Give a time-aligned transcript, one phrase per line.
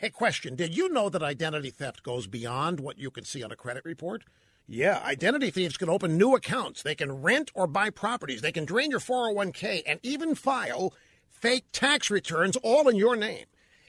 [0.00, 3.50] Hey, question Did you know that identity theft goes beyond what you can see on
[3.50, 4.22] a credit report?
[4.64, 6.84] Yeah, identity thieves can open new accounts.
[6.84, 8.40] They can rent or buy properties.
[8.40, 10.94] They can drain your 401k and even file
[11.28, 13.46] fake tax returns all in your name.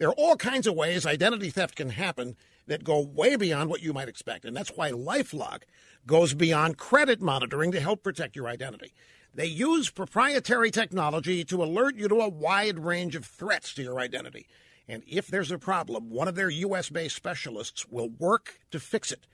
[0.00, 2.34] There are all kinds of ways identity theft can happen
[2.66, 4.44] that go way beyond what you might expect.
[4.44, 5.60] And that's why Lifelock
[6.04, 8.92] goes beyond credit monitoring to help protect your identity.
[9.32, 14.00] They use proprietary technology to alert you to a wide range of threats to your
[14.00, 14.48] identity.
[14.88, 19.12] And if there's a problem, one of their US based specialists will work to fix
[19.12, 19.26] it.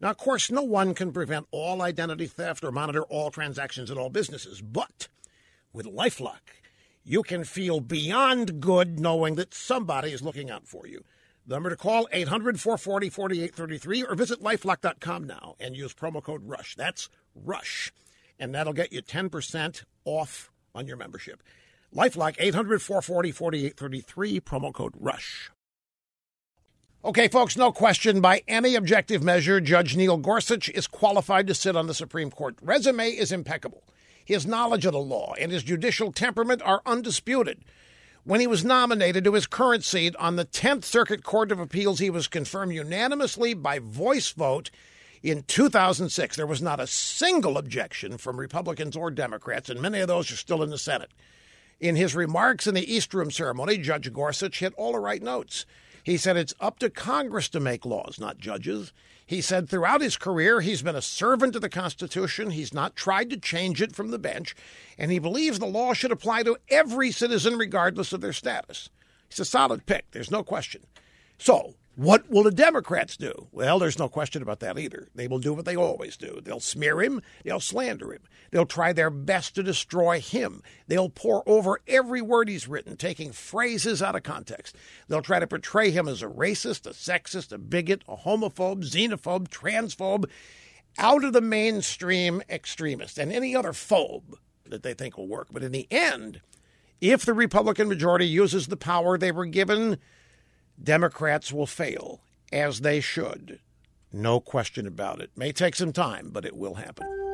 [0.00, 3.98] Now, of course, no one can prevent all identity theft or monitor all transactions at
[3.98, 5.08] all businesses, but
[5.72, 6.40] with Lifelock,
[7.04, 11.04] you can feel beyond good knowing that somebody is looking out for you.
[11.46, 16.46] The number to call 800 440 4833 or visit lifelock.com now and use promo code
[16.46, 16.76] RUSH.
[16.76, 17.92] That's RUSH.
[18.38, 21.42] And that'll get you 10% off on your membership.
[21.94, 25.50] Lifelock 800 440 4833, promo code RUSH.
[27.04, 31.76] Okay, folks, no question by any objective measure, Judge Neil Gorsuch is qualified to sit
[31.76, 32.56] on the Supreme Court.
[32.60, 33.84] Resume is impeccable.
[34.24, 37.64] His knowledge of the law and his judicial temperament are undisputed.
[38.24, 42.00] When he was nominated to his current seat on the 10th Circuit Court of Appeals,
[42.00, 44.70] he was confirmed unanimously by voice vote
[45.22, 46.36] in 2006.
[46.36, 50.36] There was not a single objection from Republicans or Democrats, and many of those are
[50.36, 51.12] still in the Senate.
[51.80, 55.64] In his remarks in the East Room ceremony, Judge Gorsuch hit all the right notes.
[56.02, 58.92] He said it's up to Congress to make laws, not judges.
[59.24, 62.50] He said throughout his career, he's been a servant of the Constitution.
[62.50, 64.56] He's not tried to change it from the bench,
[64.96, 68.88] and he believes the law should apply to every citizen, regardless of their status.
[69.28, 70.82] He's a solid pick, there's no question.
[71.36, 73.48] So, what will the Democrats do?
[73.50, 75.08] Well, there's no question about that either.
[75.16, 76.40] They will do what they always do.
[76.40, 78.22] They'll smear him, they'll slander him,
[78.52, 80.62] they'll try their best to destroy him.
[80.86, 84.76] They'll pour over every word he's written, taking phrases out of context.
[85.08, 89.48] They'll try to portray him as a racist, a sexist, a bigot, a homophobe, xenophobe,
[89.48, 90.30] transphobe,
[90.98, 95.48] out of the mainstream extremist, and any other phobe that they think will work.
[95.50, 96.42] But in the end,
[97.00, 99.98] if the Republican majority uses the power they were given,
[100.82, 102.20] Democrats will fail,
[102.52, 103.60] as they should.
[104.12, 105.30] No question about it.
[105.36, 107.27] May take some time, but it will happen.